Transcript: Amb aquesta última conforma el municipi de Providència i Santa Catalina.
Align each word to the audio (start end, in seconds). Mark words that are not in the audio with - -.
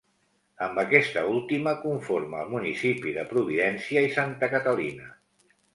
Amb 0.67 0.79
aquesta 0.83 1.23
última 1.33 1.75
conforma 1.83 2.41
el 2.45 2.51
municipi 2.57 3.15
de 3.19 3.29
Providència 3.35 4.07
i 4.09 4.13
Santa 4.21 4.55
Catalina. 4.57 5.17